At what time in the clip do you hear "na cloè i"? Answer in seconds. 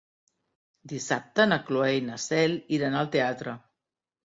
1.51-2.03